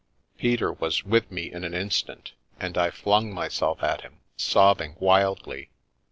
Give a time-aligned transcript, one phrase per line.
[0.39, 5.69] Peter was with me in an instant, and I flung myself at him, sobbing wildly.